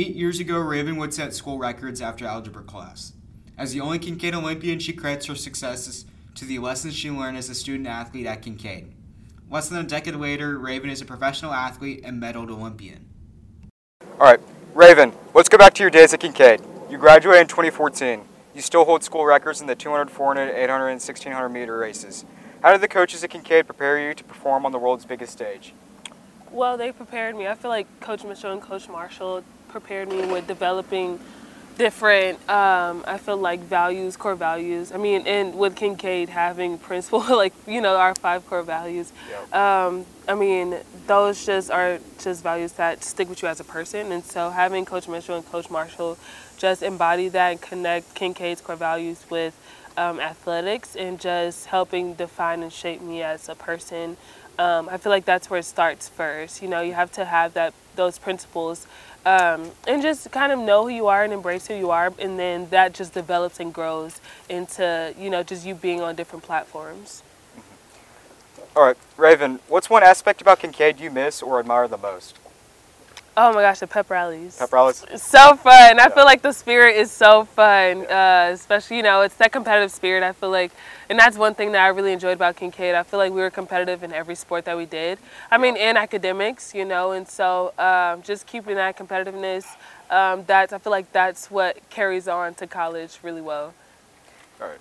[0.00, 3.12] Eight years ago, Raevyn would set school records after algebra class.
[3.58, 6.06] As the only Kincaid Olympian, she credits her successes
[6.36, 8.94] to the lessons she learned as a student athlete at Kincaid.
[9.50, 13.10] Less than a decade later, Raevyn is a professional athlete and medaled Olympian.
[14.18, 14.40] All right,
[14.74, 16.62] Raevyn, let's go back to your days at Kincaid.
[16.88, 18.22] You graduated in 2014.
[18.54, 22.24] You still hold school records in the 200, 400, 800, and 1600 meter races.
[22.62, 25.74] How did the coaches at Kincaid prepare you to perform on the world's biggest stage?
[26.50, 27.46] Well, they prepared me.
[27.46, 31.18] I feel like Coach Mitchell and Coach Marshall prepared me with developing
[31.78, 34.92] different um, i feel like values core values.
[34.92, 39.12] I mean and with kincaid having principle like you know our five core values.
[39.30, 39.54] Yep.
[39.54, 44.12] um, i mean those just are just values that stick with you as a person.
[44.12, 46.18] And so having coach mitchell and coach marshall
[46.58, 49.54] just embody that and connect kincaid's core values with
[49.96, 54.18] um, athletics and just helping define and shape me as a person
[54.58, 56.60] um, i feel like that's where it starts first.
[56.62, 58.86] You know you have to have that those principles
[59.26, 62.38] um, and just kind of know who you are and embrace who you are and
[62.38, 67.22] then that just develops and grows into you know just you being on different platforms.
[68.74, 72.38] All right raevyn what's one aspect about kincaid you miss or admire the most
[73.36, 74.56] Oh my gosh, the pep rallies.
[74.58, 75.04] Pep rallies.
[75.22, 75.96] so fun.
[75.96, 76.04] Yeah.
[76.04, 78.48] I feel like the spirit is so fun, yeah.
[78.50, 80.24] uh, especially you know it's that competitive spirit.
[80.24, 80.72] I feel like,
[81.08, 82.96] and that's one thing that I really enjoyed about Kincaid.
[82.96, 85.18] I feel like we were competitive in every sport that we did.
[85.50, 89.64] I mean, in academics, you know, and so um, just keeping that competitiveness.
[90.10, 93.74] Um, that's I feel like that's what carries on to college really well.
[94.60, 94.78] All right.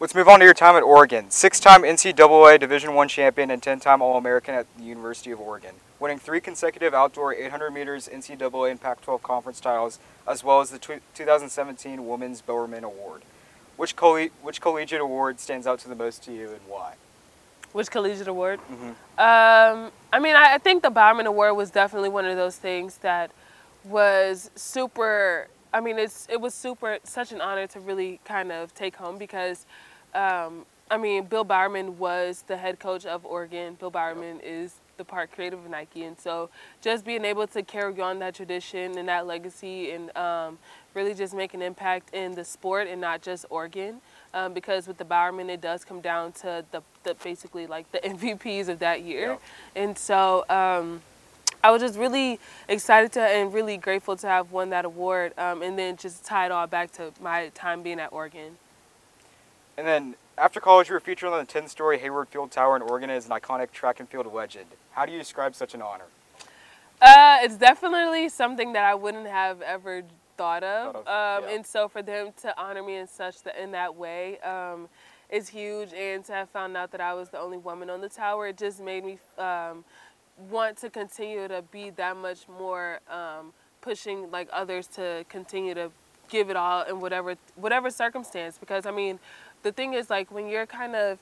[0.00, 1.30] Let's move on to your time at Oregon.
[1.30, 6.40] Six-time NCAA Division One champion and ten-time All-American at the University of Oregon winning three
[6.40, 12.42] consecutive outdoor 800 meters NCAA and Pac-12 conference titles, as well as the 2017 Women's
[12.42, 13.22] Bowerman Award.
[13.76, 13.94] Which,
[14.42, 16.94] which collegiate award stands out to the most to you and why?
[17.72, 18.60] Which collegiate award?
[18.70, 18.88] Mm-hmm.
[18.88, 22.96] Um, I mean, I, I think the Bowerman Award was definitely one of those things
[22.98, 23.30] that
[23.84, 25.48] was super.
[25.72, 29.16] I mean, it's it was super such an honor to really kind of take home
[29.16, 29.64] because,
[30.14, 33.74] um, I mean, Bill Bowerman was the head coach of Oregon.
[33.80, 36.04] Bill Bowerman is the part creative of Nike.
[36.04, 40.58] And so just being able to carry on that tradition and that legacy and um,
[40.94, 44.00] really just make an impact in the sport and not just Oregon.
[44.34, 47.98] Um, because with the Bowerman, it does come down to the, the basically like the
[48.04, 49.32] MVPs of that year.
[49.32, 49.82] Yeah.
[49.82, 51.02] And so um,
[51.64, 55.62] I was just really excited to and really grateful to have won that award um,
[55.62, 58.56] and then just tie it all back to my time being at Oregon.
[59.76, 62.82] And then after college, you were featured on the 10 story Hayward Field Tower in
[62.82, 64.66] Oregon as an iconic track and field legend.
[64.92, 66.04] How do you describe such an honor?
[67.00, 70.02] Uh, it's definitely something that I wouldn't have ever
[70.36, 70.94] thought of.
[70.94, 71.56] Thought of um, yeah.
[71.56, 74.88] And so for them to honor me in such the, in that way um,
[75.28, 75.92] is huge.
[75.92, 78.56] And to have found out that I was the only woman on the tower, it
[78.56, 79.84] just made me um,
[80.50, 85.90] want to continue to be that much more um, pushing like others to continue to
[86.28, 88.58] give it all in whatever whatever circumstance.
[88.58, 89.18] Because I mean,
[89.62, 91.18] the thing is like when you're kind of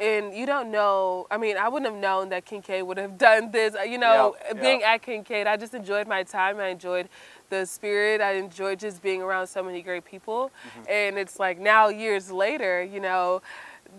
[0.00, 3.50] and you don't know i mean i wouldn't have known that kincaid would have done
[3.50, 7.08] this you know being at kincaid i just enjoyed my time i enjoyed
[7.50, 10.50] the spirit i enjoyed just being around so many great people.
[10.68, 10.90] Mm-hmm.
[10.90, 13.40] and it's like now years later you know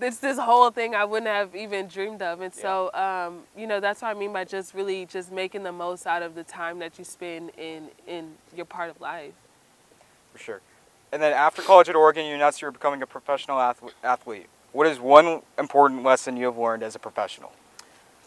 [0.02, 2.42] it's this whole thing i wouldn't have even dreamed of.
[2.42, 5.72] And so um, you know that's what i mean by just really just making the
[5.72, 9.34] most out of the time that you spend in in your part of life.
[10.34, 10.62] For sure
[11.16, 13.58] and then after college at Oregon, you announced you were becoming a professional
[14.04, 14.48] athlete.
[14.74, 17.54] What is one important lesson you have learned as a professional?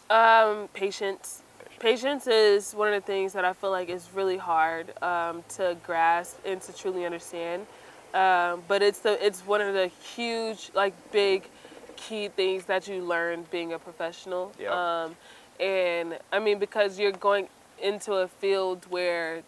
[0.09, 1.43] Um, patience.
[1.77, 2.25] patience.
[2.25, 6.39] is one of the things that I feel like is really hard um, to grasp
[6.43, 7.67] and to truly understand.
[8.15, 9.85] Um, but it's the it's one of the
[10.15, 11.47] huge, like big,
[11.95, 14.51] key things that you learn being a professional.
[14.57, 14.71] Yep.
[14.71, 15.15] Um,
[15.59, 19.43] and I mean, because you're going into a field where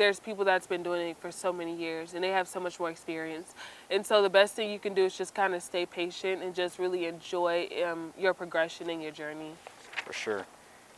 [0.00, 2.80] there's people that's been doing it for so many years and they have so much
[2.80, 3.54] more experience.
[3.90, 6.54] And so the best thing you can do is just kind of stay patient and
[6.54, 9.52] just really enjoy um, your progression and your journey.
[10.06, 10.46] For sure.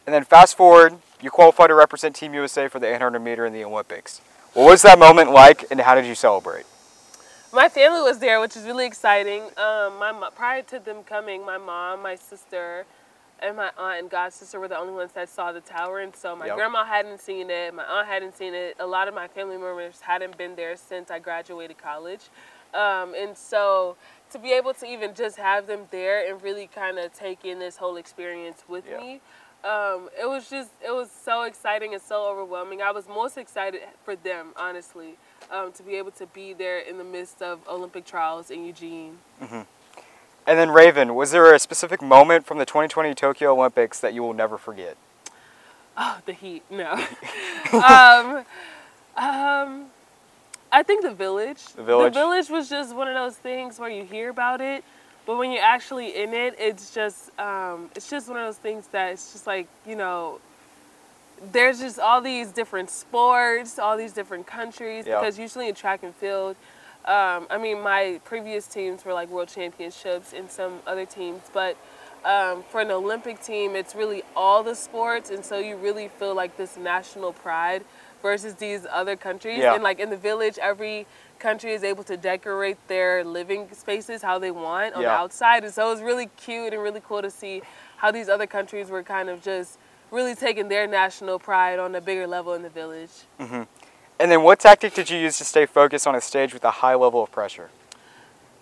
[0.07, 3.53] And then fast forward, you qualified to represent Team USA for the 800 meter in
[3.53, 4.21] the Olympics.
[4.55, 6.65] What was that moment like and how did you celebrate?
[7.53, 9.43] My family was there, which is really exciting.
[9.57, 12.87] Um, my prior to them coming, my mom, my sister,
[13.43, 16.15] and my aunt and god sister were the only ones that saw the tower, and
[16.15, 16.57] so my yep.
[16.57, 18.77] grandma hadn't seen it, my aunt hadn't seen it.
[18.81, 22.31] A lot of my family members hadn't been there since I graduated college,
[22.75, 23.97] um, and so
[24.31, 27.59] to be able to even just have them there and really kind of take in
[27.59, 29.01] this whole experience with yep.
[29.01, 29.21] me.
[29.65, 32.83] Um, it was just it was so exciting and so overwhelming.
[32.83, 35.17] I was most excited for them, honestly,
[35.53, 39.19] um, to be able to be there in the midst of Olympic trials in Eugene.
[39.41, 39.61] Mm-hmm.
[40.47, 44.23] And then Raevyn, was there a specific moment from the 2020 Tokyo Olympics that you
[44.23, 44.97] will never forget?
[45.97, 46.65] Oh, the heat.
[46.71, 46.93] No.
[47.73, 48.45] um,
[49.17, 49.87] Um,
[50.71, 51.63] I think the village.
[51.77, 52.15] The village.
[52.15, 54.85] The village was just one of those things where you hear about it,
[55.27, 58.87] but when you're actually in it, it's just um, it's just one of those things
[58.89, 60.41] that it's just like you know.
[61.51, 65.07] There's just all these different sports, all these different countries.
[65.07, 65.19] Yeah.
[65.19, 66.57] Because usually in track and field,
[67.05, 71.77] um, I mean, my previous teams were like world championships and some other teams, but
[72.25, 76.35] um, for an Olympic team, it's really all the sports, and so you really feel
[76.35, 77.85] like this national pride
[78.23, 79.59] versus these other countries.
[79.59, 79.75] Yeah.
[79.75, 81.07] And like in the village, every
[81.41, 85.75] country is able to decorate their living spaces how they want on the outside, and
[85.75, 87.63] so it was really cute and really cool to see
[87.97, 89.79] how these other countries were kind of just
[90.13, 93.11] really taking their national pride on a bigger level in the village.
[94.23, 96.71] And then what tactic did you use to stay focused on a stage with a
[96.71, 97.71] high level of pressure?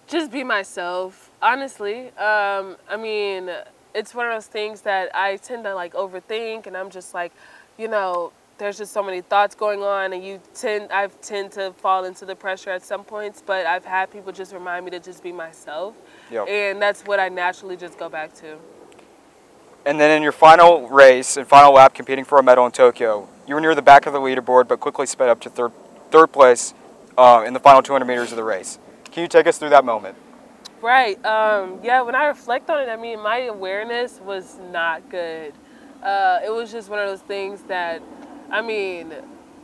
[0.08, 3.48] just be myself honestly um, i mean
[3.94, 7.30] it's one of those things that i tend to like overthink and i'm just like
[7.78, 11.72] you know there's just so many thoughts going on and you tend i tend to
[11.74, 14.98] fall into the pressure at some points but i've had people just remind me to
[14.98, 15.94] just be myself
[16.32, 16.48] Yep.
[16.48, 18.58] and that's what i naturally just go back to
[19.86, 23.28] And then in your final race and final lap competing for a medal in Tokyo,
[23.50, 25.72] you were near the back of the leaderboard but quickly sped up to third,
[26.12, 26.72] third place
[27.18, 28.78] uh, in the final 200 meters of the race.
[29.10, 30.16] Can you take us through that moment?
[30.80, 31.22] Right.
[31.26, 35.52] Um, yeah, when I reflect on it, I mean, my awareness was not good.
[36.00, 38.00] Uh, it was just one of those things that,
[38.52, 39.12] I mean,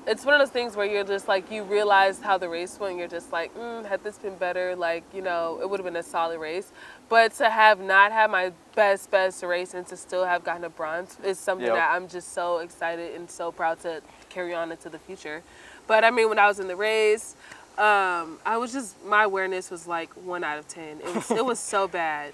[0.05, 2.99] it's one of those things where you're just like, you realize how the race went,
[2.99, 5.95] you're just like, mm, had this been better, like, you know, it would have been
[5.95, 6.73] a solid race.
[7.09, 10.69] But to have not had my best, best race and to still have gotten a
[10.69, 11.75] bronze is something Yep.
[11.77, 15.43] that I'm just so excited and so proud to carry on into the future.
[15.87, 17.37] But I mean, when I was in the race,
[17.79, 20.99] um, I was just my awareness was like one out of ten.
[21.01, 22.33] It was it was so bad,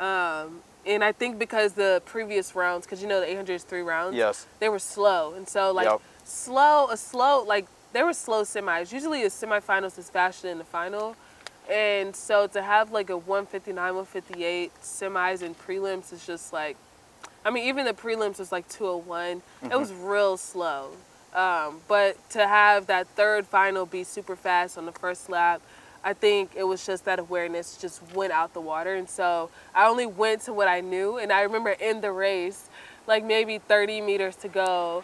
[0.00, 3.82] um, and I think because the previous rounds, because you know the 800 is three
[3.82, 4.46] rounds, Yes.
[4.60, 6.00] they were slow, and so like Yep.
[6.24, 8.90] slow a slow like they were slow semis.
[8.92, 11.14] Usually a semifinals is faster than the final,
[11.70, 16.76] and so to have like a 159, 158 semis and prelims is just like,
[17.44, 19.42] I mean even the prelims was like 201.
[19.70, 20.90] It was real slow.
[21.34, 25.60] Um, but to have that third final be super fast on the first lap,
[26.04, 28.94] I think it was just that awareness just went out the water.
[28.94, 31.18] And so I only went to what I knew.
[31.18, 32.68] And I remember in the race,
[33.06, 35.02] like maybe 30 meters to go,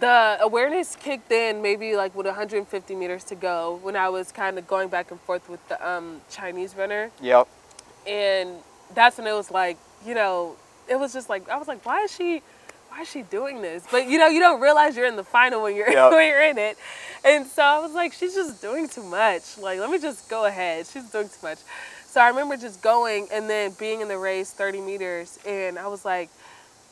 [0.00, 4.58] the awareness kicked in maybe like with 150 meters to go when I was kind
[4.58, 7.10] of going back and forth with the um, Chinese runner.
[7.22, 7.46] Yep.
[8.06, 8.50] and
[8.94, 10.56] that's when it was like you know
[10.88, 12.42] it was just like i was like why is she
[12.88, 13.86] why is she doing this?
[13.88, 16.10] But you know you don't realize you're in the final when you're Yep.
[16.10, 16.76] when you're in it.
[17.24, 19.58] And so i was like she's just doing too much.
[19.58, 20.86] Like let me just go ahead.
[20.86, 21.58] She's doing too much.
[22.06, 25.86] So i remember just going and then being in the race 30 meters and i
[25.86, 26.30] was like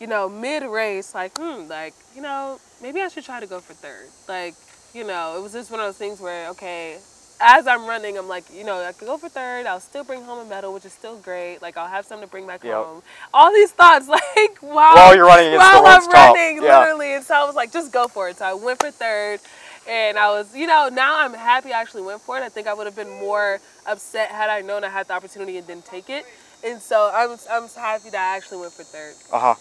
[0.00, 3.61] you know mid race like hmm like you know maybe i should try to go
[3.61, 4.55] for third like
[4.95, 6.99] you know it was just one of those things where okay
[7.41, 9.67] as I'm running, I'm like, you know, I could go for third.
[9.67, 11.62] I'll still bring home a medal, which is still great.
[11.62, 12.75] Like I'll have something to bring back Yep.
[12.75, 13.03] home.
[13.33, 16.81] All these thoughts, like while, While you're running while I'm running, Yeah.
[16.81, 17.15] literally.
[17.15, 18.39] And so I was like, just go for it.
[18.39, 19.41] So I went for third,
[19.89, 22.43] and I was, you know, now I'm happy I actually went for it.
[22.43, 25.59] I think I would have been more upset had I known I had the opportunity
[25.59, 26.27] and didn't take it.
[26.65, 29.15] And so I'm, I'm happy that I actually went for third.
[29.33, 29.55] Uh huh.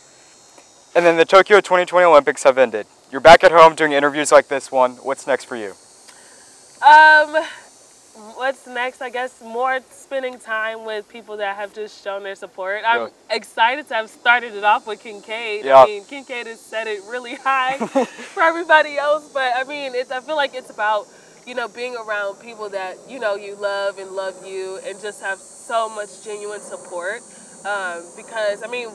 [0.98, 2.88] And then the Tokyo 2020 Olympics have ended.
[3.12, 4.94] You're back at home doing interviews like this one.
[4.94, 5.76] What's next for you?
[6.84, 7.36] Um,
[8.34, 9.04] what's next?
[9.04, 12.82] I guess more spending time with people that have just shown their support.
[12.84, 15.66] I'm excited to have started it off with Kincaid.
[15.66, 15.84] Yeah.
[15.84, 17.78] I mean, Kincaid has set it really high
[18.34, 21.06] for everybody else, but I mean, it's, I feel like it's about
[21.46, 25.22] you know being around people that you know you love and love you, and just
[25.22, 27.22] have so much genuine support.
[27.66, 28.90] Um, because I mean,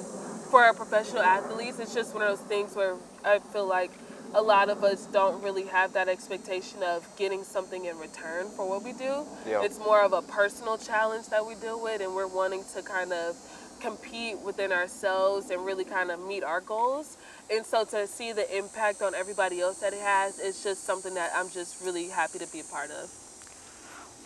[0.53, 3.91] for our professional athletes, it's just one of those things where I feel like
[4.35, 8.69] a lot of us don't really have that expectation of getting something in return for
[8.69, 9.25] what we do.
[9.47, 13.15] It's more of a personal challenge that we deal with, and we're wanting to kind
[13.15, 13.35] of
[13.81, 17.17] compete within ourselves and really kind of meet our goals.
[17.51, 21.15] And so to see the impact on everybody else that it has, it's just something
[21.15, 23.11] that I'm just really happy to be a part of.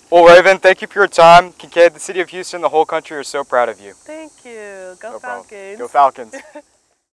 [0.08, 1.52] Well, Raevyn, thank you for your time.
[1.52, 3.92] Kincaid, the city of Houston, the whole country are so proud of you.
[3.92, 4.96] Thank you.
[5.00, 5.48] Go No problem.
[5.48, 5.78] Falcons.
[5.78, 6.34] Go Falcons.